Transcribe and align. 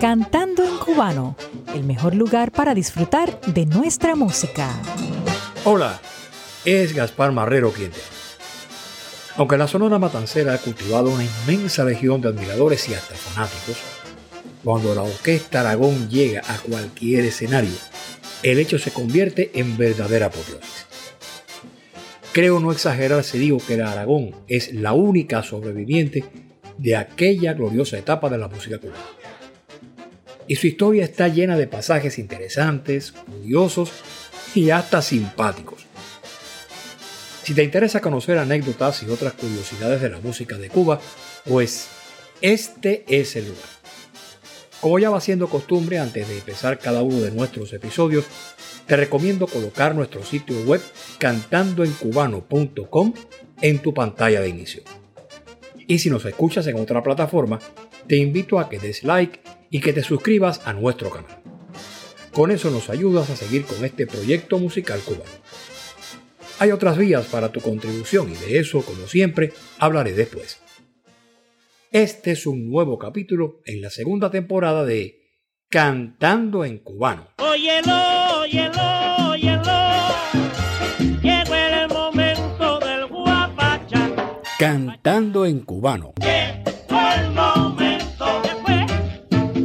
Cantando 0.00 0.64
en 0.64 0.76
cubano, 0.78 1.36
el 1.74 1.84
mejor 1.84 2.14
lugar 2.14 2.52
para 2.52 2.74
disfrutar 2.74 3.40
de 3.46 3.66
nuestra 3.66 4.14
música. 4.14 4.68
Hola, 5.64 6.00
es 6.64 6.94
Gaspar 6.94 7.32
Marrero 7.32 7.72
quien 7.72 7.90
aunque 9.36 9.56
la 9.56 9.66
Sonora 9.66 9.98
Matancera 9.98 10.54
ha 10.54 10.58
cultivado 10.58 11.10
una 11.10 11.24
inmensa 11.24 11.84
legión 11.84 12.20
de 12.20 12.28
admiradores 12.28 12.88
y 12.88 12.94
hasta 12.94 13.16
fanáticos, 13.16 13.76
cuando 14.62 14.94
la 14.94 15.02
Orquesta 15.02 15.60
Aragón 15.60 16.08
llega 16.08 16.42
a 16.46 16.56
cualquier 16.58 17.24
escenario, 17.24 17.74
el 18.44 18.60
hecho 18.60 18.78
se 18.78 18.92
convierte 18.92 19.50
en 19.54 19.76
verdadera 19.76 20.26
apoteosis. 20.26 20.93
Creo 22.34 22.60
no 22.60 22.70
exagerar 22.70 23.24
si 23.24 23.38
digo 23.38 23.56
que 23.66 23.78
la 23.78 23.90
Aragón 23.90 24.34
es 24.46 24.74
la 24.74 24.92
única 24.92 25.42
sobreviviente 25.42 26.24
de 26.76 26.96
aquella 26.96 27.54
gloriosa 27.54 27.96
etapa 27.96 28.28
de 28.28 28.36
la 28.36 28.48
música 28.48 28.76
cubana. 28.76 28.98
Y 30.46 30.56
su 30.56 30.66
historia 30.66 31.04
está 31.04 31.28
llena 31.28 31.56
de 31.56 31.66
pasajes 31.66 32.18
interesantes, 32.18 33.12
curiosos 33.12 33.90
y 34.54 34.68
hasta 34.68 35.00
simpáticos 35.00 35.86
si 37.44 37.52
te 37.52 37.62
interesa 37.62 38.00
conocer 38.00 38.38
anécdotas 38.38 39.02
y 39.02 39.10
otras 39.10 39.34
curiosidades 39.34 40.00
de 40.00 40.08
la 40.08 40.18
música 40.18 40.56
de 40.56 40.70
Cuba, 40.70 40.98
pues 41.44 41.88
este 42.40 43.04
es 43.06 43.36
el 43.36 43.48
lugar. 43.48 43.68
Como 44.80 44.98
ya 44.98 45.10
va 45.10 45.20
siendo 45.20 45.48
costumbre, 45.48 45.98
antes 45.98 46.26
de 46.26 46.38
empezar 46.38 46.78
cada 46.78 47.02
uno 47.02 47.20
de 47.20 47.30
nuestros 47.32 47.70
episodios, 47.74 48.24
te 48.86 48.96
recomiendo 48.96 49.46
colocar 49.46 49.94
nuestro 49.94 50.22
sitio 50.22 50.60
web 50.62 50.80
cantandoencubano.com 51.18 53.14
en 53.60 53.78
tu 53.78 53.94
pantalla 53.94 54.40
de 54.40 54.48
inicio. 54.48 54.82
Y 55.86 55.98
si 55.98 56.10
nos 56.10 56.24
escuchas 56.24 56.66
en 56.66 56.76
otra 56.76 57.02
plataforma, 57.02 57.58
te 58.06 58.16
invito 58.16 58.58
a 58.58 58.68
que 58.68 58.78
des 58.78 59.04
like 59.04 59.40
y 59.70 59.80
que 59.80 59.92
te 59.92 60.02
suscribas 60.02 60.60
a 60.66 60.72
nuestro 60.72 61.10
canal. 61.10 61.42
Con 62.32 62.50
eso 62.50 62.70
nos 62.70 62.90
ayudas 62.90 63.30
a 63.30 63.36
seguir 63.36 63.64
con 63.64 63.84
este 63.84 64.06
proyecto 64.06 64.58
musical 64.58 65.00
cubano. 65.00 65.24
Hay 66.58 66.70
otras 66.70 66.96
vías 66.96 67.26
para 67.26 67.50
tu 67.50 67.60
contribución 67.60 68.30
y 68.30 68.34
de 68.34 68.58
eso, 68.58 68.82
como 68.82 69.06
siempre, 69.06 69.52
hablaré 69.78 70.12
después. 70.12 70.60
Este 71.90 72.32
es 72.32 72.46
un 72.46 72.70
nuevo 72.70 72.98
capítulo 72.98 73.60
en 73.66 73.80
la 73.80 73.90
segunda 73.90 74.30
temporada 74.30 74.84
de 74.84 75.23
Cantando 75.74 76.64
en 76.64 76.78
Cubano. 76.78 77.30
Óyelo, 77.38 78.42
óyelo, 78.42 79.30
óyelo. 79.30 79.72
Llegó 81.20 81.54
el 81.56 81.88
momento 81.88 82.78
del 82.78 83.06
guapacha. 83.06 84.12
Cantando 84.56 85.44
en 85.44 85.58
Cubano. 85.64 86.12
Llegó 86.20 87.00
el 87.16 87.30
momento 87.32 88.42
después 88.44 88.86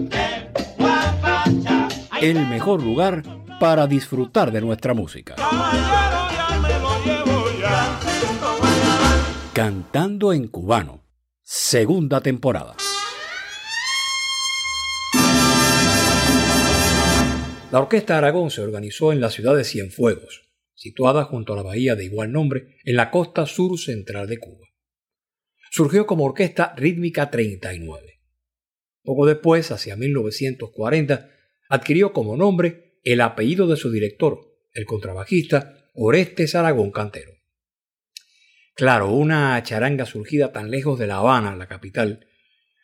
del 0.10 0.52
guapacha. 0.80 1.88
El 2.20 2.48
mejor 2.48 2.82
lugar 2.82 3.22
para 3.60 3.86
disfrutar 3.86 4.52
de 4.52 4.62
nuestra 4.62 4.96
música. 4.96 5.36
Cantando 9.54 10.34
en 10.34 10.48
Cubano. 10.48 11.04
Segunda 11.44 12.20
temporada. 12.20 12.74
La 17.72 17.80
Orquesta 17.80 18.18
Aragón 18.18 18.50
se 18.50 18.62
organizó 18.62 19.14
en 19.14 19.22
la 19.22 19.30
ciudad 19.30 19.56
de 19.56 19.64
Cienfuegos, 19.64 20.50
situada 20.74 21.26
junto 21.26 21.54
a 21.54 21.56
la 21.56 21.62
bahía 21.62 21.96
de 21.96 22.04
igual 22.04 22.32
nombre 22.32 22.78
en 22.84 22.96
la 22.96 23.12
costa 23.12 23.46
sur 23.46 23.78
central 23.78 24.28
de 24.28 24.40
Cuba. 24.40 24.66
Surgió 25.70 26.08
como 26.08 26.26
Orquesta 26.26 26.74
Rítmica 26.76 27.30
39. 27.30 28.22
Poco 29.04 29.28
después, 29.28 29.70
hacia 29.70 29.96
1940, 29.96 31.30
adquirió 31.70 32.12
como 32.12 32.36
nombre 32.36 33.00
el 33.04 33.22
apellido 33.22 33.68
de 33.68 33.78
su 33.78 33.92
director, 33.92 34.40
el 34.74 34.86
contrabajista 34.86 35.92
Orestes 35.94 36.56
Aragón 36.56 36.90
Cantero. 36.90 37.34
Claro, 38.74 39.12
una 39.12 39.62
charanga 39.62 40.08
surgida 40.08 40.52
tan 40.52 40.72
lejos 40.72 40.98
de 40.98 41.06
La 41.06 41.18
Habana, 41.18 41.56
la 41.56 41.68
capital, 41.68 42.26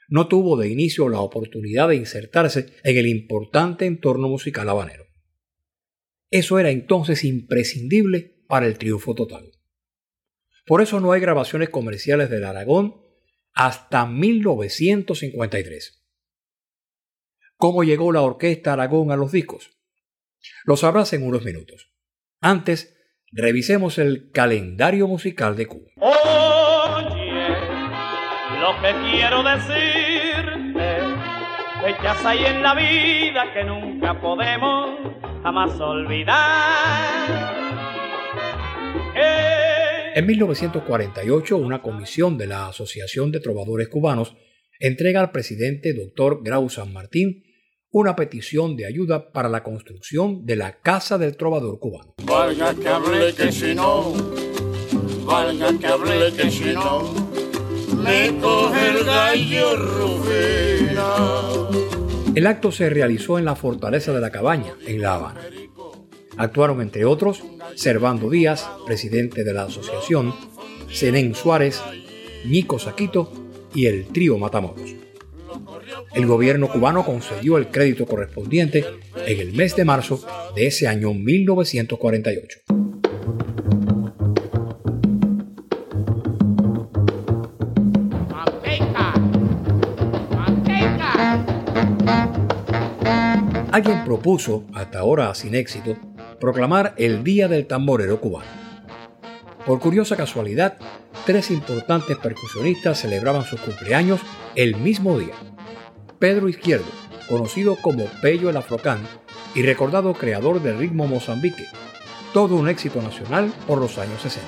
no 0.08 0.28
tuvo 0.28 0.58
de 0.58 0.70
inicio 0.70 1.10
la 1.10 1.20
oportunidad 1.20 1.90
de 1.90 1.96
insertarse 1.96 2.68
en 2.84 2.98
el 2.98 3.08
importante 3.08 3.86
entorno 3.86 4.28
musical 4.28 4.70
habanero. 4.70 5.06
Eso 6.30 6.60
era 6.60 6.70
entonces 6.70 7.24
imprescindible 7.24 8.44
para 8.48 8.68
el 8.68 8.78
triunfo 8.78 9.16
total. 9.16 9.52
Por 10.66 10.82
eso 10.82 11.00
no 11.00 11.12
hay 11.12 11.22
grabaciones 11.22 11.70
comerciales 11.70 12.30
del 12.30 12.44
Aragón 12.44 12.96
hasta 13.54 14.06
1953. 14.06 16.04
¿Cómo 17.58 17.84
llegó 17.84 18.12
la 18.12 18.22
orquesta 18.22 18.74
Aragón 18.74 19.12
a 19.12 19.16
los 19.16 19.32
discos? 19.32 19.72
Lo 20.66 20.76
sabrás 20.76 21.14
en 21.14 21.24
unos 21.24 21.46
minutos. 21.46 21.92
Antes, 22.42 22.98
revisemos 23.32 23.98
el 23.98 24.32
calendario 24.32 25.08
musical 25.08 25.56
de 25.56 25.68
Cuba. 25.68 25.92
Que 28.82 28.94
quiero 29.12 29.42
decirte, 29.44 31.00
fechas 31.84 32.26
hay 32.26 32.46
en 32.46 32.62
la 32.62 32.76
vida 32.76 33.54
que 33.54 33.64
nunca 33.64 34.20
podemos 34.20 35.00
jamás 35.44 35.80
olvidar. 35.80 37.56
Eh, 39.16 40.14
En 40.16 40.26
1948, 40.26 41.58
una 41.58 41.82
comisión 41.82 42.38
de 42.38 42.48
la 42.48 42.68
Asociación 42.68 43.32
de 43.32 43.40
Trovadores 43.40 43.88
Cubanos 43.90 44.36
entrega 44.80 45.20
al 45.22 45.32
presidente 45.32 45.94
Dr. 45.94 46.42
Grau 46.44 46.70
San 46.70 46.94
Martín 46.94 47.44
una 47.92 48.16
petición 48.16 48.76
de 48.76 48.86
ayuda 48.86 49.32
para 49.32 49.48
la 49.48 49.64
construcción 49.64 50.46
de 50.46 50.58
la 50.58 50.82
Casa 50.82 51.18
del 51.18 51.38
Trovador 51.38 51.80
Cubano. 51.80 52.16
Valga 52.26 52.74
que 52.76 52.88
hable 52.90 53.34
que 53.34 53.52
si 53.54 53.74
no, 53.74 54.14
valga 55.26 55.68
que 55.80 55.88
hable 55.88 56.34
que 56.36 56.52
si 56.52 56.74
no, 56.74 57.25
coge 58.42 58.90
el 58.90 59.06
gallo. 59.06 59.86
El 62.36 62.48
acto 62.48 62.70
se 62.72 62.90
realizó 62.90 63.40
en 63.40 63.46
la 63.46 63.56
Fortaleza 63.56 64.12
de 64.12 64.20
la 64.20 64.30
Cabaña, 64.30 64.74
en 64.86 65.02
La 65.02 65.16
Habana. 65.16 65.40
Actuaron, 66.36 66.82
entre 66.82 67.06
otros, 67.06 67.42
Servando 67.76 68.30
Díaz, 68.30 68.70
presidente 68.86 69.46
de 69.46 69.54
la 69.54 69.64
asociación, 69.64 70.36
Zenén 70.92 71.34
Suárez, 71.34 71.82
Nico 72.46 72.78
Saquito 72.78 73.32
y 73.74 73.86
el 73.86 74.08
trío 74.08 74.38
Matamoros. 74.38 74.96
El 76.14 76.26
gobierno 76.26 76.70
cubano 76.70 77.06
concedió 77.06 77.58
el 77.58 77.70
crédito 77.70 78.06
correspondiente 78.06 78.84
en 79.26 79.40
el 79.40 79.54
mes 79.54 79.78
de 79.78 79.86
marzo 79.86 80.22
de 80.58 80.68
ese 80.68 80.90
año 80.90 81.14
1948. 81.14 82.85
Alguien 93.76 94.06
propuso, 94.06 94.64
hasta 94.74 95.00
ahora 95.00 95.36
sin 95.36 95.54
éxito, 95.54 95.98
proclamar 96.40 96.96
el 96.98 97.26
Día 97.26 97.50
del 97.50 97.68
Tamborero 97.68 98.22
Cubano. 98.22 98.48
Por 99.66 99.82
curiosa 99.82 100.16
casualidad, 100.16 100.78
tres 101.26 101.52
importantes 101.52 102.16
percusionistas 102.16 103.02
celebraban 103.02 103.44
sus 103.44 103.60
cumpleaños 103.60 104.22
el 104.56 104.78
mismo 104.78 105.20
día. 105.20 105.34
Pedro 106.20 106.48
Izquierdo, 106.48 106.86
conocido 107.28 107.76
como 107.76 108.06
Pello 108.22 108.50
el 108.50 108.56
Afrocán 108.56 109.00
y 109.56 109.62
recordado 109.64 110.14
creador 110.14 110.64
del 110.64 110.78
ritmo 110.78 111.06
Mozambique, 111.06 111.66
todo 112.34 112.56
un 112.56 112.70
éxito 112.70 113.02
nacional 113.02 113.52
por 113.68 113.80
los 113.80 113.98
años 113.98 114.22
60. 114.22 114.48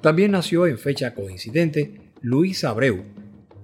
También 0.00 0.30
nació 0.30 0.66
en 0.66 0.78
fecha 0.78 1.12
coincidente 1.12 2.12
Luis 2.22 2.64
Abreu, 2.64 3.04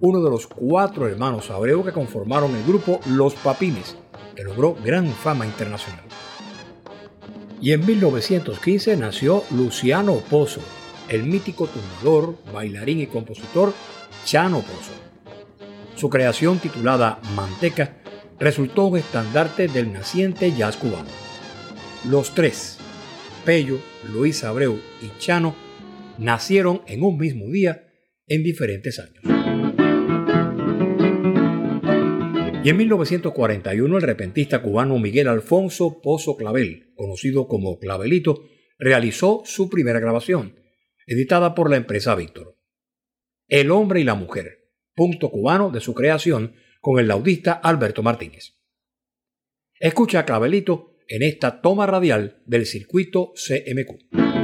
uno 0.01 0.23
de 0.23 0.31
los 0.31 0.47
cuatro 0.47 1.09
hermanos 1.09 1.51
Abreu 1.51 1.85
que 1.85 1.93
conformaron 1.93 2.55
el 2.55 2.65
grupo 2.65 3.01
Los 3.07 3.35
Papines, 3.35 3.97
que 4.35 4.45
logró 4.45 4.77
gran 4.85 5.09
fama 5.09 5.47
internacional. 5.47 6.05
Y 7.61 7.73
en 7.73 7.87
1915 7.87 8.97
nació 8.97 9.45
Luciano 9.51 10.17
Pozo, 10.29 10.61
el 11.09 11.25
mítico 11.25 11.67
tumbador, 11.67 12.37
bailarín 12.53 13.01
y 13.01 13.07
compositor 13.07 13.73
Chano 14.25 14.59
Pozo. 14.59 14.93
Su 15.97 16.11
creación 16.11 16.59
titulada 16.59 17.21
Manteca 17.35 17.99
resultó 18.39 18.87
un 18.87 18.99
estandarte 18.99 19.69
del 19.69 19.93
naciente 19.93 20.53
jazz 20.53 20.77
cubano. 20.77 21.09
Los 22.09 22.35
tres, 22.35 22.79
Pello, 23.45 23.79
Luis 24.13 24.45
Abreu 24.45 24.79
y 25.01 25.19
Chano, 25.19 25.55
nacieron 26.19 26.83
en 26.87 27.03
un 27.03 27.17
mismo 27.17 27.47
día 27.47 27.87
en 28.27 28.43
diferentes 28.43 28.99
años. 28.99 29.34
Y 32.65 32.71
en 32.71 32.79
1941 32.79 33.97
el 33.99 34.03
repentista 34.03 34.63
cubano 34.63 34.99
Miguel 34.99 35.29
Alfonso 35.29 36.01
Pozo 36.01 36.35
Clavel, 36.35 36.95
conocido 36.97 37.47
como 37.47 37.79
Clavelito, 37.79 38.43
realizó 38.79 39.43
su 39.45 39.69
primera 39.69 40.01
grabación, 40.01 40.59
editada 41.07 41.55
por 41.55 41.69
la 41.69 41.77
empresa 41.77 42.15
Víctor. 42.15 42.57
El 43.49 43.71
hombre 43.71 44.01
y 44.01 44.05
la 44.05 44.15
mujer, 44.15 44.71
punto 44.95 45.31
cubano 45.31 45.71
de 45.71 45.81
su 45.81 45.93
creación 45.93 46.55
con 46.81 46.99
el 46.99 47.07
laudista 47.07 47.53
Alberto 47.53 48.03
Martínez. 48.03 48.55
Escucha 49.79 50.21
a 50.21 50.25
Clavelito 50.25 50.97
en 51.07 51.23
esta 51.23 51.61
toma 51.61 51.85
radial 51.85 52.43
del 52.47 52.65
circuito 52.65 53.35
CMQ. 53.35 54.44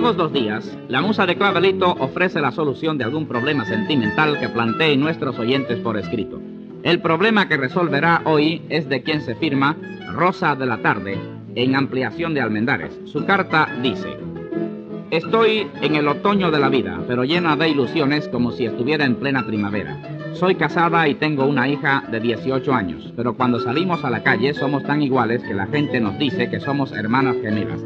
Todos 0.00 0.16
los 0.16 0.32
días, 0.32 0.78
la 0.86 1.02
musa 1.02 1.26
de 1.26 1.36
Clavelito 1.36 1.90
ofrece 1.98 2.40
la 2.40 2.52
solución 2.52 2.98
de 2.98 3.04
algún 3.04 3.26
problema 3.26 3.64
sentimental 3.64 4.38
que 4.38 4.48
planteen 4.48 5.00
nuestros 5.00 5.36
oyentes 5.40 5.80
por 5.80 5.98
escrito. 5.98 6.40
El 6.84 7.00
problema 7.00 7.48
que 7.48 7.56
resolverá 7.56 8.22
hoy 8.24 8.62
es 8.68 8.88
de 8.88 9.02
quien 9.02 9.22
se 9.22 9.34
firma 9.34 9.76
Rosa 10.12 10.54
de 10.54 10.66
la 10.66 10.78
Tarde 10.82 11.18
en 11.56 11.74
ampliación 11.74 12.32
de 12.32 12.40
Almendares. 12.40 12.96
Su 13.06 13.26
carta 13.26 13.68
dice, 13.82 14.16
Estoy 15.10 15.66
en 15.82 15.96
el 15.96 16.06
otoño 16.06 16.52
de 16.52 16.60
la 16.60 16.68
vida, 16.68 17.00
pero 17.08 17.24
llena 17.24 17.56
de 17.56 17.68
ilusiones 17.68 18.28
como 18.28 18.52
si 18.52 18.66
estuviera 18.66 19.04
en 19.04 19.16
plena 19.16 19.44
primavera. 19.44 19.98
Soy 20.34 20.54
casada 20.54 21.08
y 21.08 21.16
tengo 21.16 21.44
una 21.44 21.68
hija 21.68 22.04
de 22.08 22.20
18 22.20 22.72
años, 22.72 23.12
pero 23.16 23.34
cuando 23.34 23.58
salimos 23.58 24.04
a 24.04 24.10
la 24.10 24.22
calle 24.22 24.54
somos 24.54 24.84
tan 24.84 25.02
iguales 25.02 25.42
que 25.42 25.54
la 25.54 25.66
gente 25.66 25.98
nos 25.98 26.16
dice 26.20 26.48
que 26.48 26.60
somos 26.60 26.92
hermanas 26.92 27.34
gemelas. 27.42 27.80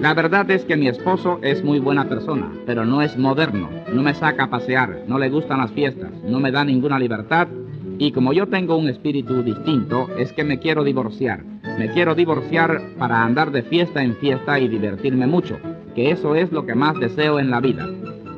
La 0.00 0.14
verdad 0.14 0.50
es 0.50 0.64
que 0.64 0.76
mi 0.76 0.88
esposo 0.88 1.38
es 1.42 1.62
muy 1.62 1.78
buena 1.78 2.08
persona, 2.08 2.50
pero 2.66 2.86
no 2.86 3.02
es 3.02 3.18
moderno, 3.18 3.68
no 3.92 4.02
me 4.02 4.14
saca 4.14 4.44
a 4.44 4.50
pasear, 4.50 5.04
no 5.06 5.18
le 5.18 5.28
gustan 5.28 5.58
las 5.58 5.70
fiestas, 5.72 6.10
no 6.24 6.40
me 6.40 6.50
da 6.50 6.64
ninguna 6.64 6.98
libertad 6.98 7.48
y 8.00 8.12
como 8.12 8.32
yo 8.32 8.46
tengo 8.46 8.78
un 8.78 8.88
espíritu 8.88 9.42
distinto, 9.42 10.08
es 10.16 10.32
que 10.32 10.42
me 10.42 10.58
quiero 10.58 10.84
divorciar. 10.84 11.44
Me 11.78 11.90
quiero 11.92 12.14
divorciar 12.14 12.80
para 12.98 13.22
andar 13.22 13.50
de 13.50 13.62
fiesta 13.62 14.02
en 14.02 14.16
fiesta 14.16 14.58
y 14.58 14.68
divertirme 14.68 15.26
mucho, 15.26 15.58
que 15.94 16.10
eso 16.10 16.34
es 16.34 16.50
lo 16.50 16.64
que 16.64 16.74
más 16.74 16.98
deseo 16.98 17.38
en 17.38 17.50
la 17.50 17.60
vida. 17.60 17.86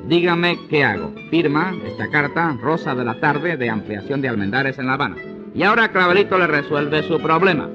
Dígame 0.08 0.58
qué 0.68 0.82
hago. 0.82 1.14
Firma 1.30 1.76
esta 1.86 2.10
carta, 2.10 2.58
Rosa 2.60 2.96
de 2.96 3.04
la 3.04 3.20
Tarde, 3.20 3.56
de 3.56 3.70
ampliación 3.70 4.20
de 4.20 4.28
Almendares 4.28 4.80
en 4.80 4.86
La 4.86 4.94
Habana. 4.94 5.16
Y 5.54 5.62
ahora 5.62 5.92
Clavelito 5.92 6.38
le 6.38 6.48
resuelve 6.48 7.04
su 7.04 7.20
problema. 7.20 7.68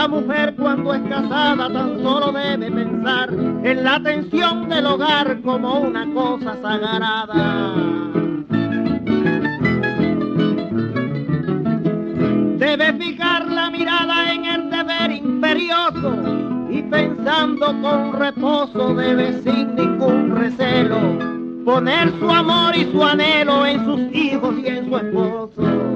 La 0.00 0.08
mujer 0.08 0.54
cuando 0.56 0.94
es 0.94 1.02
casada 1.10 1.70
tan 1.70 2.02
solo 2.02 2.32
debe 2.32 2.72
pensar 2.72 3.28
en 3.34 3.84
la 3.84 3.96
atención 3.96 4.66
del 4.70 4.86
hogar 4.86 5.42
como 5.42 5.80
una 5.80 6.10
cosa 6.14 6.56
sagrada. 6.62 7.74
Debe 12.56 12.94
fijar 12.94 13.46
la 13.48 13.70
mirada 13.70 14.32
en 14.32 14.44
el 14.46 14.70
deber 14.70 15.10
imperioso 15.10 16.16
y 16.70 16.80
pensando 16.80 17.66
con 17.82 18.18
reposo 18.18 18.94
debe 18.94 19.34
sin 19.42 19.74
ningún 19.74 20.34
recelo 20.34 20.96
poner 21.66 22.10
su 22.18 22.30
amor 22.30 22.74
y 22.74 22.90
su 22.90 23.04
anhelo 23.04 23.66
en 23.66 23.84
sus 23.84 24.00
hijos 24.14 24.54
y 24.64 24.66
en 24.66 24.88
su 24.88 24.96
esposo. 24.96 25.89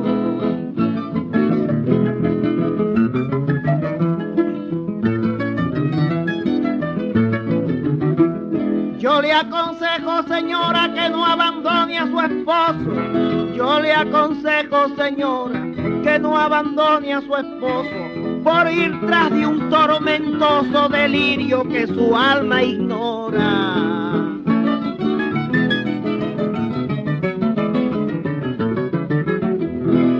Le 9.24 9.32
aconsejo, 9.32 10.22
señora, 10.24 10.92
que 10.92 11.08
no 11.08 11.24
abandone 11.24 11.98
a 11.98 12.06
su 12.06 12.20
esposo. 12.20 13.54
Yo 13.56 13.80
le 13.80 13.94
aconsejo, 13.94 14.94
señora, 14.96 15.62
que 16.02 16.18
no 16.18 16.36
abandone 16.36 17.14
a 17.14 17.22
su 17.22 17.34
esposo 17.34 18.44
por 18.44 18.70
ir 18.70 18.92
tras 19.06 19.30
de 19.30 19.46
un 19.46 19.70
tormentoso 19.70 20.90
delirio 20.90 21.66
que 21.66 21.86
su 21.86 22.14
alma 22.14 22.62
ignora. 22.62 23.54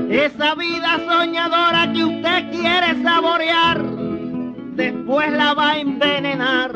Esa 0.09 0.55
vida 0.55 0.99
soñadora 1.07 1.93
que 1.93 2.05
usted 2.05 2.51
quiere 2.53 3.03
saborear, 3.03 3.85
después 4.77 5.31
la 5.31 5.53
va 5.53 5.73
a 5.73 5.79
envenenar 5.79 6.74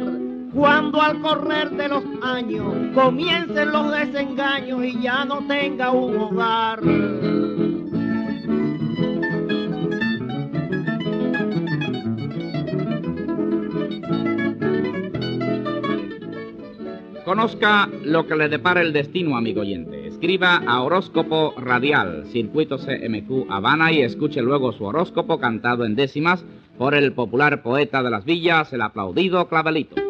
cuando 0.59 1.01
al 1.01 1.21
correr 1.21 1.71
de 1.71 1.89
los 1.89 2.03
años 2.21 2.75
comiencen 2.93 3.71
los 3.71 3.93
desengaños 3.93 4.85
y 4.85 5.01
ya 5.01 5.25
no 5.25 5.47
tenga 5.47 5.93
un 5.93 6.17
hogar. 6.17 6.81
Conozca 17.25 17.89
lo 18.03 18.27
que 18.27 18.35
le 18.35 18.49
depara 18.49 18.81
el 18.81 18.93
destino, 18.93 19.37
amigo 19.37 19.61
oyente. 19.61 20.09
Escriba 20.09 20.57
a 20.67 20.83
Horóscopo 20.83 21.55
Radial, 21.57 22.25
Circuito 22.33 22.79
CMQ 22.79 23.49
Habana 23.49 23.93
y 23.93 24.01
escuche 24.01 24.43
luego 24.43 24.73
su 24.73 24.85
horóscopo 24.85 25.39
cantado 25.39 25.85
en 25.85 25.95
décimas 25.95 26.45
por 26.77 26.97
el 26.97 27.13
popular 27.13 27.63
poeta 27.63 28.03
de 28.03 28.11
las 28.11 28.25
villas, 28.25 28.73
el 28.73 28.83
aplaudido 28.83 29.47
Clavelito. 29.47 30.08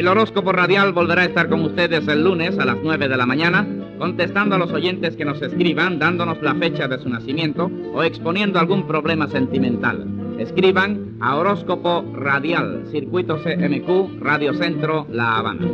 El 0.00 0.08
horóscopo 0.08 0.50
radial 0.50 0.94
volverá 0.94 1.20
a 1.20 1.24
estar 1.26 1.50
con 1.50 1.60
ustedes 1.60 2.08
el 2.08 2.24
lunes 2.24 2.58
a 2.58 2.64
las 2.64 2.78
9 2.82 3.06
de 3.06 3.18
la 3.18 3.26
mañana 3.26 3.68
contestando 3.98 4.54
a 4.54 4.58
los 4.58 4.72
oyentes 4.72 5.14
que 5.14 5.26
nos 5.26 5.42
escriban, 5.42 5.98
dándonos 5.98 6.40
la 6.40 6.54
fecha 6.54 6.88
de 6.88 6.98
su 6.98 7.10
nacimiento 7.10 7.70
o 7.92 8.02
exponiendo 8.02 8.58
algún 8.58 8.86
problema 8.86 9.28
sentimental. 9.28 10.06
Escriban 10.38 11.16
a 11.20 11.36
Horóscopo 11.36 12.02
Radial, 12.14 12.84
Circuito 12.90 13.36
CMQ, 13.42 14.22
Radio 14.22 14.54
Centro, 14.54 15.06
La 15.10 15.36
Habana. 15.36 15.68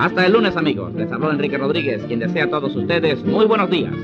Hasta 0.00 0.26
el 0.26 0.32
lunes 0.32 0.56
amigos, 0.56 0.92
les 0.94 1.12
habló 1.12 1.30
Enrique 1.30 1.56
Rodríguez, 1.56 2.02
quien 2.08 2.18
desea 2.18 2.46
a 2.46 2.50
todos 2.50 2.74
ustedes 2.74 3.24
muy 3.24 3.46
buenos 3.46 3.70
días. 3.70 3.94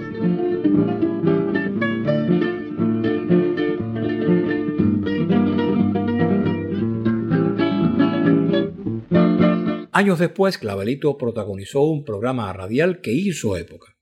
Años 10.01 10.19
después, 10.19 10.57
Clavelito 10.57 11.19
protagonizó 11.19 11.83
un 11.83 12.07
programa 12.07 12.51
radial 12.55 13.03
que 13.03 13.13
hizo 13.13 13.59
época. 13.59 13.99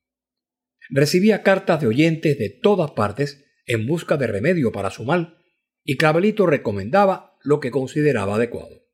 Recibía 0.91 1.43
cartas 1.43 1.81
de 1.81 1.89
oyentes 1.89 2.39
de 2.39 2.51
todas 2.51 2.93
partes 2.93 3.45
en 3.67 3.85
busca 3.85 4.17
de 4.17 4.29
remedio 4.29 4.71
para 4.71 4.91
su 4.91 5.03
mal, 5.03 5.39
y 5.83 5.97
Clavelito 5.97 6.47
recomendaba 6.47 7.37
lo 7.43 7.59
que 7.59 7.73
consideraba 7.73 8.37
adecuado. 8.37 8.87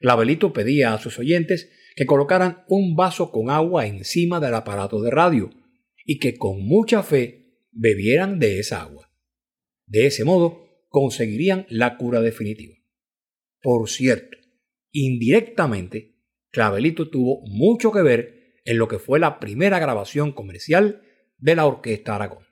Clavelito 0.00 0.52
pedía 0.52 0.92
a 0.92 0.98
sus 0.98 1.20
oyentes 1.20 1.70
que 1.94 2.04
colocaran 2.04 2.64
un 2.66 2.96
vaso 2.96 3.30
con 3.30 3.48
agua 3.48 3.86
encima 3.86 4.40
del 4.40 4.54
aparato 4.54 5.00
de 5.02 5.12
radio 5.12 5.50
y 6.04 6.18
que 6.18 6.36
con 6.36 6.66
mucha 6.66 7.04
fe 7.04 7.60
bebieran 7.70 8.40
de 8.40 8.58
esa 8.58 8.82
agua. 8.82 9.08
De 9.86 10.08
ese 10.08 10.24
modo 10.24 10.66
conseguirían 10.88 11.64
la 11.68 11.96
cura 11.96 12.20
definitiva. 12.20 12.74
Por 13.60 13.88
cierto, 13.88 14.41
indirectamente, 14.92 16.14
Clavelito 16.50 17.08
tuvo 17.10 17.42
mucho 17.46 17.90
que 17.92 18.02
ver 18.02 18.60
en 18.64 18.78
lo 18.78 18.88
que 18.88 18.98
fue 18.98 19.18
la 19.18 19.40
primera 19.40 19.78
grabación 19.78 20.32
comercial 20.32 21.02
de 21.38 21.56
la 21.56 21.66
Orquesta 21.66 22.14
Aragón. 22.14 22.44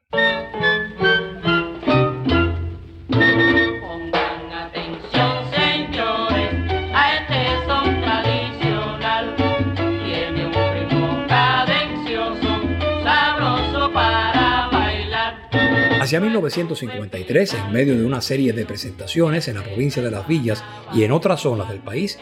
Hacia 16.00 16.19
1953, 16.19 17.54
en 17.54 17.73
medio 17.73 17.95
de 17.95 18.07
una 18.07 18.23
serie 18.23 18.54
de 18.54 18.64
presentaciones 18.64 19.49
en 19.49 19.57
la 19.57 19.62
provincia 19.62 20.02
de 20.02 20.11
Las 20.11 20.26
Villas 20.26 20.64
y 20.95 21.04
en 21.04 21.12
otras 21.12 21.42
zonas 21.42 21.69
del 21.69 21.80
país, 21.80 22.19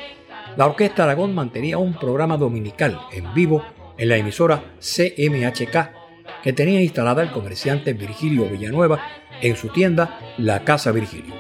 la 0.57 0.67
Orquesta 0.67 1.05
Aragón 1.05 1.33
mantenía 1.33 1.79
un 1.79 1.95
programa 1.95 2.37
dominical 2.37 2.99
en 3.13 3.33
vivo 3.35 3.65
en 3.97 4.09
la 4.09 4.17
emisora 4.17 4.75
CMHK 4.81 6.43
que 6.43 6.53
tenía 6.53 6.83
instalada 6.83 7.23
el 7.23 7.31
comerciante 7.31 7.93
Virgilio 7.93 8.49
Villanueva 8.49 9.01
en 9.41 9.55
su 9.55 9.69
tienda 9.69 10.19
La 10.39 10.65
Casa 10.65 10.91
Virgilio. 10.91 11.35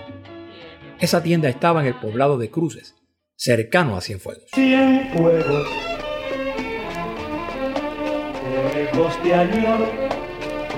Esa 1.00 1.24
tienda 1.24 1.48
estaba 1.48 1.80
en 1.80 1.88
el 1.88 1.94
poblado 1.94 2.38
de 2.38 2.50
Cruces, 2.50 2.94
cercano 3.34 3.96
a 3.96 4.00
Cienfuegos. 4.00 4.48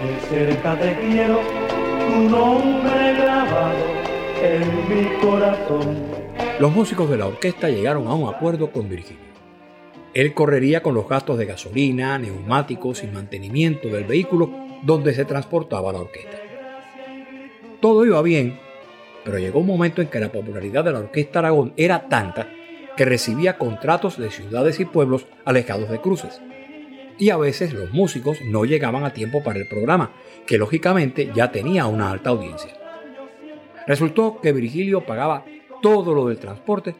De 0.06 0.20
cerca 0.28 0.78
te 0.78 0.94
quiero, 1.00 1.40
tu 2.06 2.28
nombre 2.28 3.14
grabado 3.14 3.84
en 4.42 4.88
mi 4.88 5.16
corazón. 5.20 5.96
Los 6.58 6.72
músicos 6.72 7.10
de 7.10 7.18
la 7.18 7.26
orquesta 7.26 7.68
llegaron 7.68 8.06
a 8.06 8.14
un 8.14 8.32
acuerdo 8.32 8.70
con 8.70 8.88
Virgilio. 8.88 9.30
Él 10.14 10.34
correría 10.34 10.82
con 10.82 10.94
los 10.94 11.08
gastos 11.08 11.38
de 11.38 11.46
gasolina, 11.46 12.18
neumáticos 12.18 13.04
y 13.04 13.06
mantenimiento 13.06 13.88
del 13.88 14.04
vehículo 14.04 14.50
donde 14.82 15.14
se 15.14 15.24
transportaba 15.24 15.92
la 15.92 16.00
orquesta. 16.00 16.38
Todo 17.80 18.04
iba 18.04 18.20
bien, 18.22 18.58
pero 19.24 19.38
llegó 19.38 19.60
un 19.60 19.66
momento 19.66 20.02
en 20.02 20.08
que 20.08 20.20
la 20.20 20.32
popularidad 20.32 20.84
de 20.84 20.92
la 20.92 20.98
Orquesta 20.98 21.38
Aragón 21.38 21.72
era 21.76 22.08
tanta 22.08 22.48
que 22.96 23.04
recibía 23.04 23.56
contratos 23.56 24.18
de 24.18 24.30
ciudades 24.30 24.80
y 24.80 24.84
pueblos 24.84 25.26
alejados 25.44 25.88
de 25.88 26.00
cruces. 26.00 26.40
Y 27.20 27.28
a 27.28 27.36
veces 27.36 27.74
los 27.74 27.92
músicos 27.92 28.40
no 28.40 28.64
llegaban 28.64 29.04
a 29.04 29.12
tiempo 29.12 29.42
para 29.42 29.58
el 29.58 29.68
programa, 29.68 30.14
que 30.46 30.56
lógicamente 30.56 31.30
ya 31.34 31.52
tenía 31.52 31.84
una 31.84 32.10
alta 32.10 32.30
audiencia. 32.30 32.72
Resultó 33.86 34.40
que 34.40 34.52
Virgilio 34.52 35.04
pagaba 35.04 35.44
todo 35.82 36.14
lo 36.14 36.28
del 36.28 36.38
transporte 36.38 36.96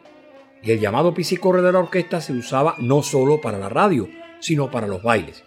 y 0.61 0.69
el 0.69 0.79
llamado 0.79 1.15
pisicorre 1.15 1.63
de 1.63 1.71
la 1.71 1.79
orquesta 1.79 2.21
se 2.21 2.33
usaba 2.33 2.75
no 2.77 3.01
solo 3.01 3.41
para 3.41 3.57
la 3.57 3.67
radio, 3.67 4.09
sino 4.39 4.69
para 4.69 4.85
los 4.85 5.01
bailes. 5.01 5.43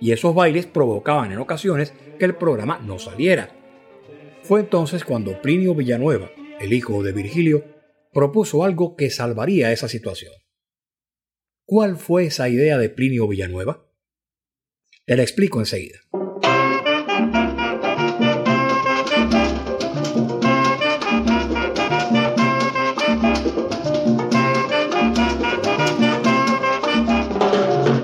Y 0.00 0.12
esos 0.12 0.34
bailes 0.34 0.64
provocaban 0.64 1.30
en 1.30 1.38
ocasiones 1.38 1.92
que 2.18 2.24
el 2.24 2.34
programa 2.34 2.78
no 2.78 2.98
saliera. 2.98 3.50
Fue 4.42 4.60
entonces 4.60 5.04
cuando 5.04 5.42
Plinio 5.42 5.74
Villanueva, 5.74 6.30
el 6.60 6.72
hijo 6.72 7.02
de 7.02 7.12
Virgilio, 7.12 7.62
propuso 8.14 8.64
algo 8.64 8.96
que 8.96 9.10
salvaría 9.10 9.70
esa 9.70 9.86
situación. 9.86 10.32
¿Cuál 11.66 11.98
fue 11.98 12.24
esa 12.24 12.48
idea 12.48 12.78
de 12.78 12.88
Plinio 12.88 13.28
Villanueva? 13.28 13.87
Te 15.08 15.16
la 15.16 15.22
explico 15.22 15.58
enseguida. 15.58 16.00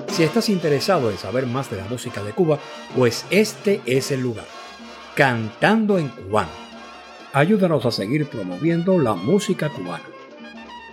Si 0.09 0.23
estás 0.23 0.49
interesado 0.49 1.11
en 1.11 1.19
saber 1.19 1.45
más 1.45 1.71
de 1.71 1.77
la 1.77 1.85
música 1.85 2.23
de 2.23 2.33
Cuba, 2.33 2.59
pues 2.97 3.27
este 3.29 3.83
es 3.85 4.11
el 4.11 4.23
lugar. 4.23 4.47
Cantando 5.15 5.99
en 5.99 6.09
cubano. 6.09 6.49
Ayúdanos 7.35 7.85
a 7.85 7.91
seguir 7.91 8.27
promoviendo 8.31 8.99
la 8.99 9.13
música 9.13 9.69
cubana. 9.69 10.05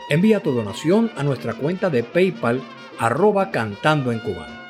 Envía 0.09 0.41
tu 0.41 0.51
donación 0.51 1.09
a 1.15 1.23
nuestra 1.23 1.53
cuenta 1.53 1.89
de 1.89 2.03
PayPal 2.03 2.61
arroba 2.99 3.49
cantando 3.49 4.11
en 4.11 4.19
cubano. 4.19 4.60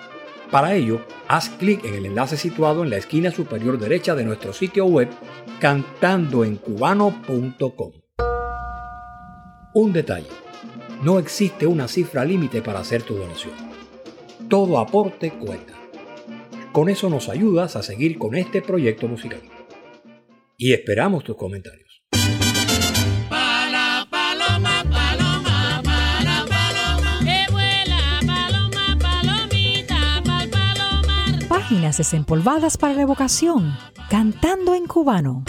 Para 0.52 0.76
ello, 0.76 1.02
haz 1.28 1.50
clic 1.50 1.84
en 1.86 1.96
el 1.96 2.06
enlace 2.06 2.38
situado 2.38 2.84
en 2.84 2.90
la 2.90 2.98
esquina 2.98 3.32
superior 3.32 3.80
derecha 3.80 4.16
de 4.16 4.26
nuestro 4.26 4.54
sitio 4.54 4.86
web 4.86 5.10
cantandoencubano.com. 5.60 7.92
Un 9.74 9.94
detalle. 9.94 10.28
No 11.02 11.18
existe 11.18 11.66
una 11.66 11.88
cifra 11.88 12.26
límite 12.26 12.62
para 12.62 12.80
hacer 12.80 13.04
tu 13.04 13.16
donación 13.16 13.72
todo 14.52 14.80
aporte 14.80 15.32
cuenta. 15.32 15.74
Con 16.74 16.90
eso 16.90 17.10
nos 17.10 17.30
ayudas 17.30 17.78
a 17.78 17.84
seguir 17.84 18.18
con 18.18 18.36
este 18.36 18.62
proyecto 18.62 19.08
musical. 19.08 19.42
Y 20.58 20.74
esperamos 20.74 21.24
tus 21.24 21.38
comentarios. 21.38 21.91
Páginas 31.72 32.00
desempolvadas 32.00 32.76
para 32.76 32.94
la 32.94 33.04
evocación, 33.04 33.78
cantando 34.10 34.76
en 34.76 34.88
cubano. 34.88 35.46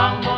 Mambo. 0.00 0.29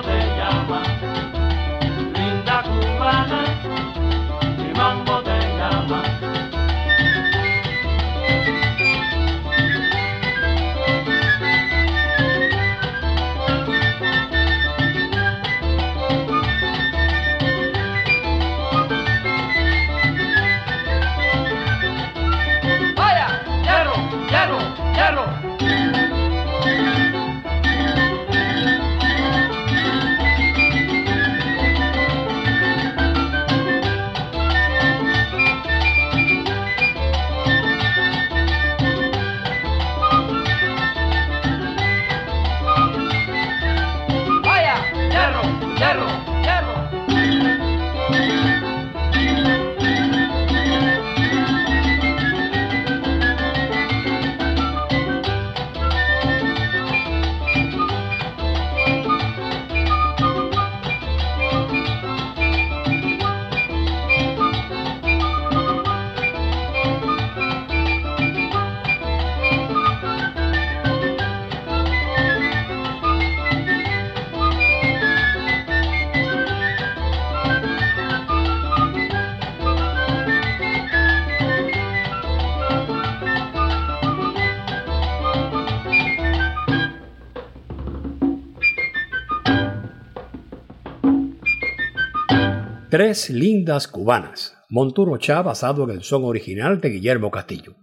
Tres 92.92 93.30
lindas 93.30 93.88
cubanas, 93.88 94.54
Monturo 94.68 95.16
Chá 95.16 95.40
basado 95.40 95.84
en 95.84 95.92
el 95.92 96.02
son 96.02 96.24
original 96.24 96.78
de 96.78 96.90
Guillermo 96.90 97.30
Castillo. 97.30 97.74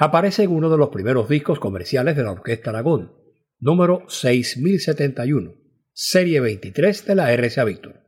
Aparece 0.00 0.42
en 0.42 0.50
uno 0.50 0.68
de 0.68 0.76
los 0.76 0.88
primeros 0.88 1.28
discos 1.28 1.60
comerciales 1.60 2.16
de 2.16 2.24
la 2.24 2.32
Orquesta 2.32 2.70
Aragón, 2.70 3.12
número 3.60 4.02
6071, 4.08 5.52
serie 5.92 6.40
23 6.40 7.06
de 7.06 7.14
la 7.14 7.32
RCA 7.36 7.62
Víctor, 7.62 8.00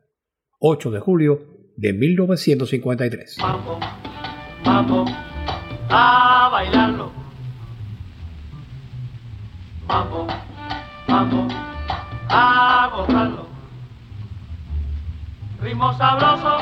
8 0.59 0.91
de 0.91 0.99
julio 0.99 1.73
de 1.77 1.93
1953. 1.93 3.37
Vamos, 3.41 3.79
vamos 4.65 5.11
a 5.89 6.49
bailarlo. 6.51 7.13
Vamos, 9.87 10.35
vamos 11.07 11.55
a 12.29 12.91
gozarlo. 12.93 13.48
Ritmo 15.61 15.93
sabroso 15.99 16.59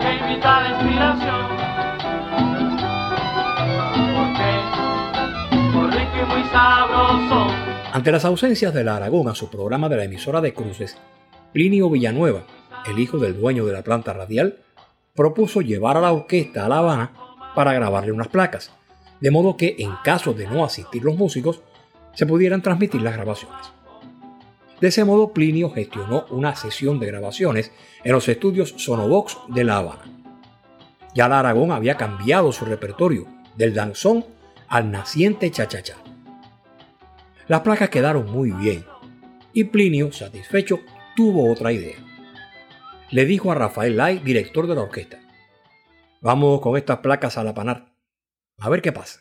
que 0.00 0.14
invita 0.14 0.56
a 0.56 0.60
la 0.62 0.68
inspiración. 0.70 1.62
Ante 7.92 8.12
las 8.12 8.24
ausencias 8.24 8.72
de 8.72 8.84
la 8.84 8.96
Aragón 8.96 9.28
a 9.28 9.34
su 9.34 9.50
programa 9.50 9.88
de 9.88 9.96
la 9.96 10.04
emisora 10.04 10.40
de 10.40 10.54
cruces, 10.54 10.96
Plinio 11.52 11.90
Villanueva, 11.90 12.44
el 12.86 12.98
hijo 12.98 13.18
del 13.18 13.38
dueño 13.38 13.66
de 13.66 13.72
la 13.72 13.82
planta 13.82 14.12
radial, 14.12 14.58
propuso 15.14 15.60
llevar 15.60 15.96
a 15.96 16.00
la 16.00 16.12
orquesta 16.12 16.64
a 16.64 16.68
La 16.68 16.78
Habana 16.78 17.12
para 17.54 17.72
grabarle 17.72 18.12
unas 18.12 18.28
placas, 18.28 18.72
de 19.20 19.30
modo 19.30 19.56
que 19.56 19.76
en 19.78 19.94
caso 20.04 20.32
de 20.32 20.46
no 20.46 20.64
asistir 20.64 21.04
los 21.04 21.16
músicos, 21.16 21.60
se 22.14 22.24
pudieran 22.24 22.62
transmitir 22.62 23.02
las 23.02 23.14
grabaciones. 23.14 23.81
De 24.82 24.88
ese 24.88 25.04
modo, 25.04 25.32
Plinio 25.32 25.70
gestionó 25.70 26.26
una 26.30 26.56
sesión 26.56 26.98
de 26.98 27.06
grabaciones 27.06 27.70
en 28.02 28.10
los 28.10 28.28
estudios 28.28 28.74
Sonobox 28.78 29.38
de 29.46 29.62
La 29.62 29.76
Habana. 29.76 30.02
Ya 31.14 31.28
la 31.28 31.38
Aragón 31.38 31.70
había 31.70 31.96
cambiado 31.96 32.50
su 32.50 32.64
repertorio 32.64 33.28
del 33.54 33.74
danzón 33.74 34.26
al 34.66 34.90
naciente 34.90 35.52
cha-cha-cha. 35.52 35.98
Las 37.46 37.60
placas 37.60 37.90
quedaron 37.90 38.28
muy 38.32 38.50
bien 38.50 38.84
y 39.52 39.62
Plinio, 39.62 40.10
satisfecho, 40.10 40.80
tuvo 41.14 41.52
otra 41.52 41.70
idea. 41.70 41.98
Le 43.12 43.24
dijo 43.24 43.52
a 43.52 43.54
Rafael 43.54 43.96
Lai, 43.96 44.18
director 44.18 44.66
de 44.66 44.74
la 44.74 44.80
orquesta, 44.80 45.20
vamos 46.20 46.60
con 46.60 46.76
estas 46.76 46.98
placas 46.98 47.38
a 47.38 47.44
la 47.44 47.54
panar, 47.54 47.94
a 48.58 48.68
ver 48.68 48.82
qué 48.82 48.90
pasa. 48.90 49.20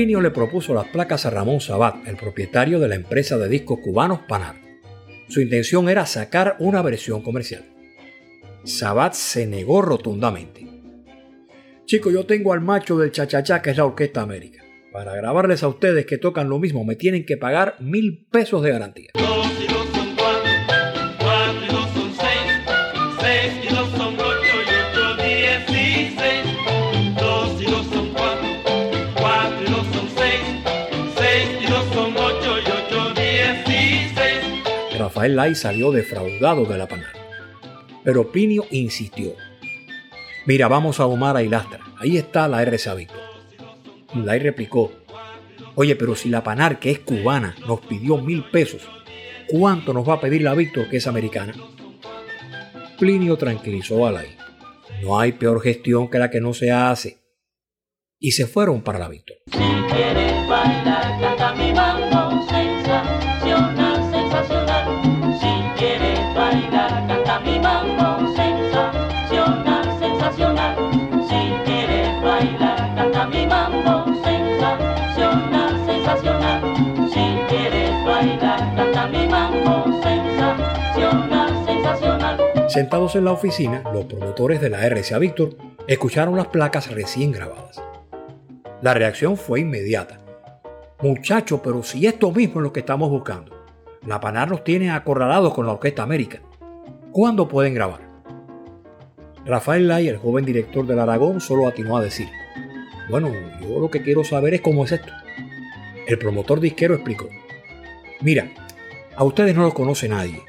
Plinio 0.00 0.22
le 0.22 0.30
propuso 0.30 0.72
las 0.72 0.86
placas 0.86 1.26
a 1.26 1.30
Ramón 1.30 1.60
Sabat, 1.60 2.08
el 2.08 2.16
propietario 2.16 2.80
de 2.80 2.88
la 2.88 2.94
empresa 2.94 3.36
de 3.36 3.50
discos 3.50 3.80
cubanos 3.80 4.20
Panar. 4.26 4.56
Su 5.28 5.42
intención 5.42 5.90
era 5.90 6.06
sacar 6.06 6.56
una 6.58 6.80
versión 6.80 7.20
comercial. 7.20 7.66
Sabat 8.64 9.12
se 9.12 9.46
negó 9.46 9.82
rotundamente. 9.82 10.66
Chico, 11.84 12.10
yo 12.10 12.24
tengo 12.24 12.54
al 12.54 12.62
macho 12.62 12.96
del 12.96 13.12
chachachá 13.12 13.60
que 13.60 13.72
es 13.72 13.76
la 13.76 13.84
Orquesta 13.84 14.22
América. 14.22 14.64
Para 14.90 15.14
grabarles 15.14 15.62
a 15.62 15.68
ustedes 15.68 16.06
que 16.06 16.16
tocan 16.16 16.48
lo 16.48 16.58
mismo 16.58 16.82
me 16.82 16.96
tienen 16.96 17.26
que 17.26 17.36
pagar 17.36 17.76
mil 17.80 18.26
pesos 18.30 18.62
de 18.62 18.70
garantía. 18.70 19.10
Rafael 35.20 35.36
Lai 35.36 35.54
salió 35.54 35.92
defraudado 35.92 36.64
de 36.64 36.78
la 36.78 36.88
Panar. 36.88 37.12
Pero 38.02 38.32
Plinio 38.32 38.64
insistió. 38.70 39.34
Mira, 40.46 40.66
vamos 40.66 40.98
a 40.98 41.04
Omar 41.04 41.36
a 41.36 41.42
Hilastra. 41.42 41.80
Ahí 41.98 42.16
está 42.16 42.48
la 42.48 42.64
RCA 42.64 42.94
Víctor. 42.94 43.20
Lai 44.14 44.38
replicó. 44.38 44.90
Oye, 45.74 45.94
pero 45.94 46.14
si 46.16 46.30
la 46.30 46.42
Panar, 46.42 46.78
que 46.78 46.90
es 46.90 47.00
cubana, 47.00 47.54
nos 47.66 47.82
pidió 47.82 48.16
mil 48.16 48.44
pesos, 48.44 48.88
¿cuánto 49.46 49.92
nos 49.92 50.08
va 50.08 50.14
a 50.14 50.20
pedir 50.22 50.40
la 50.40 50.54
Víctor, 50.54 50.88
que 50.88 50.96
es 50.96 51.06
americana? 51.06 51.52
Plinio 52.98 53.36
tranquilizó 53.36 54.06
a 54.06 54.12
Lai. 54.12 54.28
No 55.02 55.20
hay 55.20 55.32
peor 55.32 55.60
gestión 55.60 56.08
que 56.08 56.18
la 56.18 56.30
que 56.30 56.40
no 56.40 56.54
se 56.54 56.72
hace. 56.72 57.18
Y 58.18 58.30
se 58.30 58.46
fueron 58.46 58.80
para 58.80 58.98
la 58.98 59.10
Víctor. 59.10 59.36
Si 59.52 59.58
quieres 59.58 60.48
bailar, 60.48 61.20
canta 61.20 61.54
mi 61.56 61.72
Sentados 82.70 83.16
en 83.16 83.24
la 83.24 83.32
oficina, 83.32 83.82
los 83.92 84.04
promotores 84.04 84.60
de 84.60 84.70
la 84.70 84.88
RCA 84.88 85.18
Víctor 85.18 85.56
escucharon 85.88 86.36
las 86.36 86.46
placas 86.46 86.88
recién 86.88 87.32
grabadas. 87.32 87.82
La 88.80 88.94
reacción 88.94 89.36
fue 89.36 89.58
inmediata. 89.58 90.20
Muchacho, 91.02 91.60
pero 91.62 91.82
si 91.82 92.06
esto 92.06 92.30
mismo 92.30 92.60
es 92.60 92.62
lo 92.62 92.72
que 92.72 92.78
estamos 92.78 93.10
buscando. 93.10 93.66
La 94.06 94.20
Panar 94.20 94.50
nos 94.50 94.62
tiene 94.62 94.92
acorralados 94.92 95.52
con 95.52 95.66
la 95.66 95.72
Orquesta 95.72 96.04
América. 96.04 96.42
¿Cuándo 97.10 97.48
pueden 97.48 97.74
grabar? 97.74 98.02
Rafael 99.44 99.88
Lai, 99.88 100.06
el 100.06 100.18
joven 100.18 100.44
director 100.44 100.86
del 100.86 101.00
Aragón, 101.00 101.40
solo 101.40 101.66
atinó 101.66 101.96
a 101.96 102.02
decir, 102.02 102.28
bueno, 103.08 103.32
yo 103.60 103.80
lo 103.80 103.90
que 103.90 104.00
quiero 104.00 104.22
saber 104.22 104.54
es 104.54 104.60
cómo 104.60 104.84
es 104.84 104.92
esto. 104.92 105.12
El 106.06 106.18
promotor 106.20 106.60
disquero 106.60 106.94
explicó, 106.94 107.28
mira, 108.20 108.48
a 109.16 109.24
ustedes 109.24 109.56
no 109.56 109.62
los 109.62 109.74
conoce 109.74 110.08
nadie, 110.08 110.40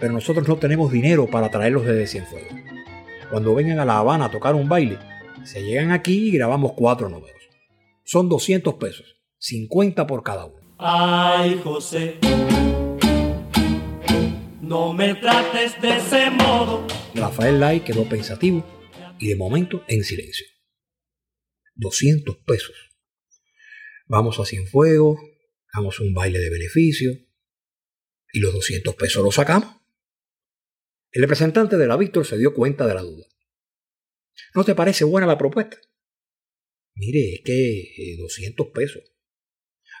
pero 0.00 0.14
nosotros 0.14 0.48
no 0.48 0.56
tenemos 0.56 0.90
dinero 0.90 1.26
para 1.30 1.50
traerlos 1.50 1.84
desde 1.84 2.06
Cienfuegos. 2.06 2.52
Cuando 3.30 3.54
vengan 3.54 3.78
a 3.78 3.84
La 3.84 3.98
Habana 3.98 4.24
a 4.24 4.30
tocar 4.30 4.54
un 4.54 4.68
baile, 4.68 4.98
se 5.44 5.62
llegan 5.62 5.92
aquí 5.92 6.28
y 6.28 6.30
grabamos 6.32 6.72
cuatro 6.72 7.08
números. 7.08 7.36
Son 8.02 8.28
200 8.28 8.74
pesos, 8.74 9.20
50 9.38 10.06
por 10.06 10.22
cada 10.22 10.46
uno. 10.46 10.58
Ay, 10.78 11.60
José, 11.62 12.16
no 14.62 14.92
me 14.94 15.14
trates 15.14 15.80
de 15.80 15.96
ese 15.98 16.30
modo. 16.30 16.86
Rafael 17.14 17.60
Lai 17.60 17.84
quedó 17.84 18.08
pensativo 18.08 18.64
y 19.18 19.28
de 19.28 19.36
momento 19.36 19.84
en 19.86 20.02
silencio. 20.02 20.46
200 21.74 22.36
pesos. 22.46 22.74
Vamos 24.06 24.40
a 24.40 24.44
Cienfuegos, 24.44 25.18
damos 25.74 26.00
un 26.00 26.14
baile 26.14 26.38
de 26.38 26.50
beneficio 26.50 27.12
y 28.32 28.40
los 28.40 28.52
200 28.52 28.94
pesos 28.94 29.22
los 29.22 29.34
sacamos. 29.34 29.79
El 31.12 31.22
representante 31.22 31.76
de 31.76 31.86
la 31.86 31.96
Víctor 31.96 32.24
se 32.24 32.38
dio 32.38 32.54
cuenta 32.54 32.86
de 32.86 32.94
la 32.94 33.02
duda. 33.02 33.26
¿No 34.54 34.64
te 34.64 34.74
parece 34.74 35.04
buena 35.04 35.26
la 35.26 35.38
propuesta? 35.38 35.76
Mire, 36.94 37.34
es 37.34 37.40
que 37.44 37.80
eh, 37.80 38.16
200 38.18 38.68
pesos. 38.68 39.02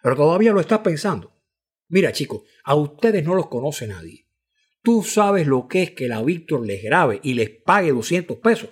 Pero 0.02 0.16
todavía 0.16 0.52
lo 0.52 0.60
estás 0.60 0.80
pensando. 0.80 1.36
Mira, 1.88 2.12
chicos, 2.12 2.42
a 2.64 2.74
ustedes 2.74 3.24
no 3.24 3.34
los 3.34 3.48
conoce 3.48 3.86
nadie. 3.86 4.28
Tú 4.82 5.02
sabes 5.02 5.46
lo 5.46 5.66
que 5.68 5.82
es 5.82 5.90
que 5.90 6.08
la 6.08 6.22
Víctor 6.22 6.64
les 6.64 6.82
grabe 6.82 7.20
y 7.22 7.34
les 7.34 7.50
pague 7.50 7.90
200 7.90 8.38
pesos. 8.38 8.70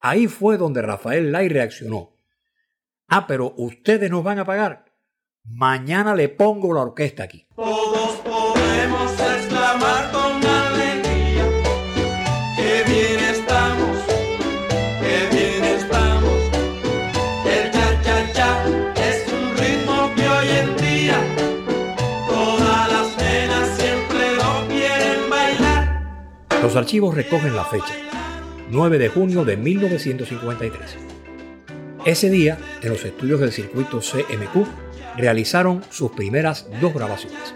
Ahí 0.00 0.26
fue 0.26 0.58
donde 0.58 0.82
Rafael 0.82 1.32
Lai 1.32 1.48
reaccionó. 1.48 2.16
Ah, 3.06 3.26
pero 3.26 3.54
ustedes 3.56 4.10
nos 4.10 4.22
van 4.22 4.40
a 4.40 4.44
pagar. 4.44 4.84
Mañana 5.44 6.14
le 6.14 6.28
pongo 6.28 6.74
la 6.74 6.82
orquesta 6.82 7.22
aquí. 7.22 7.46
Los 26.62 26.74
archivos 26.74 27.14
recogen 27.14 27.54
la 27.54 27.64
fecha, 27.64 27.94
9 28.70 28.98
de 28.98 29.08
junio 29.08 29.44
de 29.44 29.56
1953. 29.56 30.96
Ese 32.04 32.30
día, 32.30 32.58
en 32.82 32.88
los 32.90 33.04
estudios 33.04 33.38
del 33.38 33.52
circuito 33.52 34.00
CMQ, 34.00 34.66
realizaron 35.16 35.84
sus 35.90 36.10
primeras 36.10 36.66
dos 36.80 36.92
grabaciones. 36.92 37.54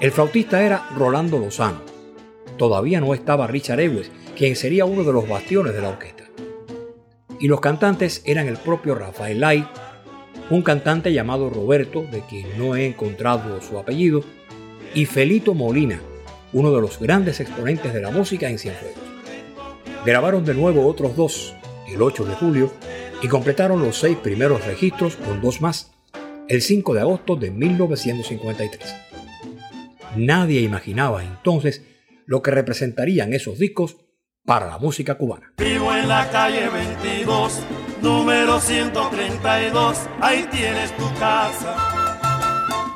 El 0.00 0.10
flautista 0.10 0.64
era 0.64 0.88
Rolando 0.96 1.38
Lozano. 1.38 1.80
Todavía 2.58 3.00
no 3.00 3.14
estaba 3.14 3.46
Richard 3.46 3.78
Ewes, 3.78 4.10
quien 4.36 4.56
sería 4.56 4.84
uno 4.84 5.04
de 5.04 5.12
los 5.12 5.28
bastiones 5.28 5.72
de 5.72 5.80
la 5.80 5.90
orquesta. 5.90 6.24
Y 7.38 7.46
los 7.46 7.60
cantantes 7.60 8.20
eran 8.26 8.48
el 8.48 8.56
propio 8.56 8.96
Rafael 8.96 9.40
Lai, 9.40 9.68
un 10.50 10.62
cantante 10.62 11.12
llamado 11.12 11.50
Roberto, 11.50 12.02
de 12.02 12.22
quien 12.22 12.58
no 12.58 12.74
he 12.74 12.84
encontrado 12.84 13.60
su 13.60 13.78
apellido, 13.78 14.24
y 14.92 15.04
Felito 15.04 15.54
Molina, 15.54 16.00
uno 16.56 16.72
de 16.72 16.80
los 16.80 16.98
grandes 16.98 17.38
exponentes 17.40 17.92
de 17.92 18.00
la 18.00 18.10
música 18.10 18.48
en 18.48 18.58
Cienfuegos. 18.58 18.98
Grabaron 20.06 20.42
de 20.46 20.54
nuevo 20.54 20.86
otros 20.86 21.14
dos, 21.14 21.54
el 21.86 22.00
8 22.00 22.24
de 22.24 22.34
julio, 22.34 22.72
y 23.22 23.28
completaron 23.28 23.82
los 23.82 23.98
seis 23.98 24.16
primeros 24.16 24.64
registros 24.64 25.16
con 25.16 25.42
dos 25.42 25.60
más, 25.60 25.92
el 26.48 26.62
5 26.62 26.94
de 26.94 27.00
agosto 27.00 27.36
de 27.36 27.50
1953. 27.50 28.94
Nadie 30.16 30.62
imaginaba 30.62 31.22
entonces 31.22 31.82
lo 32.24 32.40
que 32.40 32.52
representarían 32.52 33.34
esos 33.34 33.58
discos 33.58 33.98
para 34.46 34.66
la 34.66 34.78
música 34.78 35.18
cubana. 35.18 35.52
Vivo 35.58 35.94
en 35.94 36.08
la 36.08 36.30
calle 36.30 36.70
22, 36.70 37.60
número 38.00 38.60
132, 38.60 39.98
ahí 40.22 40.48
tienes 40.50 40.96
tu 40.96 41.04
casa. 41.18 41.85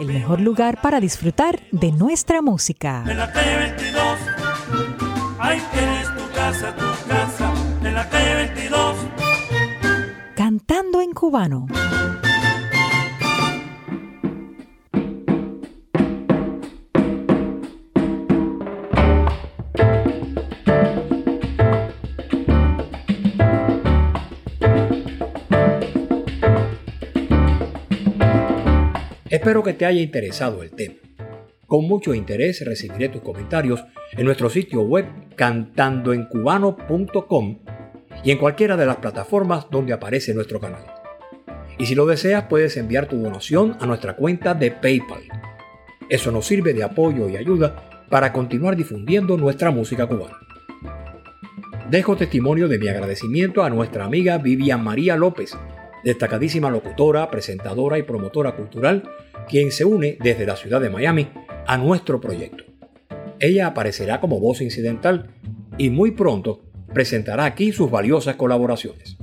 El 0.01 0.07
mejor 0.07 0.41
lugar 0.41 0.81
para 0.81 0.99
disfrutar 0.99 1.61
de 1.73 1.93
nuestra 1.93 2.41
música. 2.41 3.05
En 3.07 3.19
la 3.19 3.31
calle 3.31 3.57
22, 3.59 4.03
ahí 5.39 5.63
tienes 5.71 6.09
tu 6.17 6.35
casa, 6.35 6.75
tu 6.75 7.07
casa. 7.07 7.53
En 7.85 7.95
la 7.95 8.09
calle 8.09 8.35
22. 8.35 8.97
Cantando 10.35 11.03
en 11.03 11.13
cubano. 11.13 11.67
Espero 29.51 29.65
que 29.65 29.73
te 29.73 29.85
haya 29.85 30.01
interesado 30.01 30.63
el 30.63 30.71
tema. 30.71 30.95
Con 31.67 31.89
mucho 31.89 32.15
interés 32.15 32.65
recibiré 32.65 33.09
tus 33.09 33.21
comentarios 33.21 33.83
en 34.13 34.25
nuestro 34.25 34.49
sitio 34.49 34.83
web 34.83 35.07
cantandoencubano.com 35.35 37.59
y 38.23 38.31
en 38.31 38.39
cualquiera 38.39 38.77
de 38.77 38.87
las 38.87 38.99
plataformas 38.99 39.67
donde 39.69 39.93
aparece 39.93 40.35
nuestro 40.35 40.61
canal. 40.61 40.85
Y 41.81 41.87
si 41.87 41.97
lo 41.97 42.07
deseas 42.07 42.45
puedes 42.45 42.77
enviar 42.77 43.09
tu 43.09 43.21
donación 43.21 43.77
a 43.81 43.87
nuestra 43.87 44.15
cuenta 44.15 44.55
de 44.55 44.71
PayPal. 44.71 45.25
Eso 46.09 46.31
nos 46.31 46.47
sirve 46.47 46.73
de 46.73 46.85
apoyo 46.85 47.29
y 47.29 47.37
ayuda 47.37 48.07
para 48.09 48.33
continuar 48.33 48.77
difundiendo 48.77 49.37
nuestra 49.37 49.73
música 49.73 50.07
cubana. 50.07 50.39
Dejo 51.91 52.15
testimonio 52.15 52.69
de 52.69 52.79
mi 52.79 52.87
agradecimiento 52.87 53.65
a 53.65 53.71
nuestra 53.71 54.05
amiga 54.05 54.39
Vivian 54.39 54.85
María 54.85 55.17
López, 55.17 55.59
destacadísima 56.05 56.71
locutora, 56.71 57.29
presentadora 57.33 57.99
y 57.99 58.05
promotora 58.05 58.53
cultural, 58.53 59.03
quien 59.51 59.73
se 59.73 59.85
une 59.85 60.17
desde 60.23 60.47
la 60.47 60.57
ciudad 60.57 60.81
de 60.81 60.91
Miami 60.91 61.29
a 61.67 61.77
nuestro 61.77 62.21
proyecto. 62.21 62.65
Ella 63.41 63.67
aparecerá 63.67 64.21
como 64.21 64.39
voz 64.39 64.61
incidental 64.61 65.35
y 65.77 65.91
muy 65.91 66.13
pronto 66.13 66.63
presentará 66.95 67.45
aquí 67.45 67.73
sus 67.73 67.91
valiosas 67.91 68.37
colaboraciones. 68.37 69.17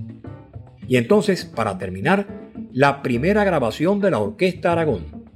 Y 0.88 0.98
entonces, 0.98 1.46
para 1.46 1.78
terminar, 1.78 2.28
la 2.74 3.02
primera 3.02 3.44
grabación 3.44 4.02
de 4.02 4.12
la 4.12 4.20
Orquesta 4.20 4.74
Aragón, 4.74 5.28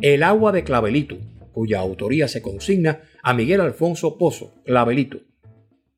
El 0.00 0.22
agua 0.22 0.52
de 0.52 0.64
Clavelito, 0.64 1.18
cuya 1.52 1.80
autoría 1.80 2.26
se 2.26 2.42
consigna 2.42 3.02
a 3.22 3.34
Miguel 3.34 3.60
Alfonso 3.60 4.18
Pozo, 4.18 4.54
Clavelito. 4.64 5.20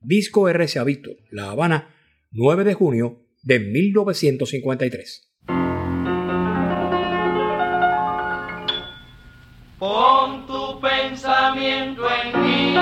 Disco 0.01 0.49
RCA 0.49 0.85
Víctor, 0.85 1.17
La 1.31 1.51
Habana, 1.51 1.95
9 2.31 2.65
de 2.65 2.75
junio 2.75 3.25
de 3.43 3.61
1953. 3.61 5.26
Pensamiento 10.81 12.03
en 12.11 12.43
mí. 12.43 12.75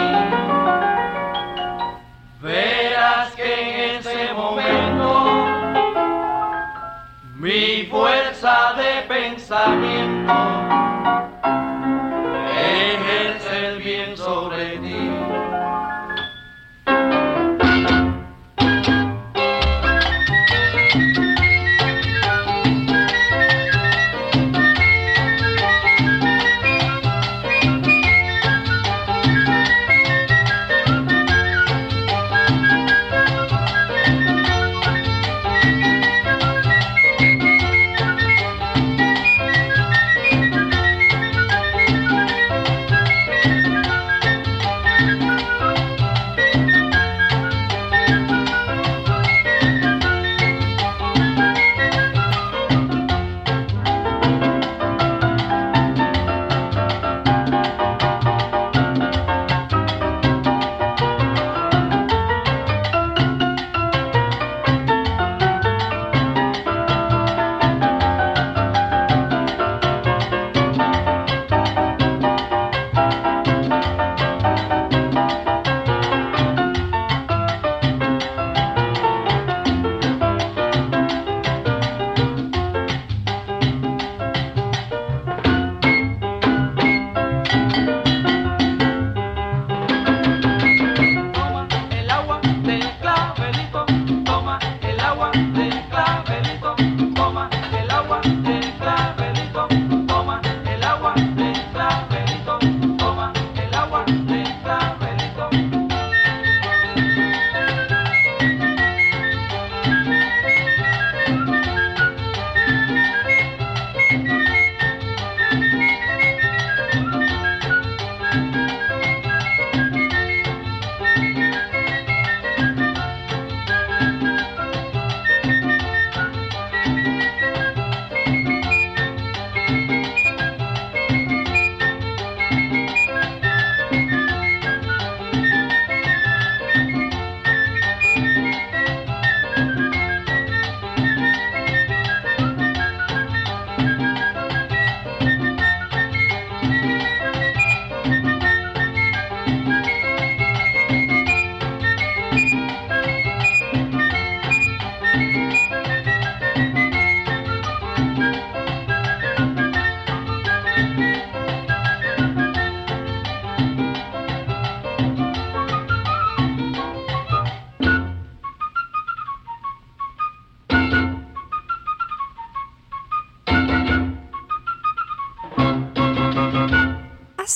Verás 2.40 3.32
que 3.34 3.90
en 3.90 3.96
ese 4.00 4.32
momento 4.34 5.24
mi 7.36 7.86
fuerza 7.90 8.74
de 8.74 9.02
pensamiento 9.08 10.34
ejerce 12.50 13.66
el 13.66 13.78
bien 13.78 14.16
sobre 14.16 14.78
ti. 14.78 15.53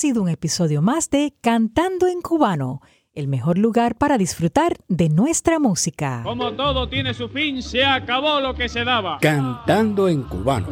Sido 0.09 0.23
un 0.23 0.29
episodio 0.29 0.81
más 0.81 1.11
de 1.11 1.35
Cantando 1.39 2.07
en 2.07 2.21
Cubano, 2.21 2.81
el 3.13 3.27
mejor 3.27 3.59
lugar 3.59 3.95
para 3.95 4.17
disfrutar 4.17 4.75
de 4.87 5.07
nuestra 5.07 5.59
música. 5.59 6.21
Como 6.23 6.53
todo 6.53 6.89
tiene 6.89 7.13
su 7.13 7.29
fin, 7.29 7.61
se 7.61 7.85
acabó 7.85 8.39
lo 8.39 8.55
que 8.55 8.69
se 8.69 8.83
daba. 8.83 9.19
Cantando 9.19 10.07
en 10.07 10.23
cubano. 10.23 10.69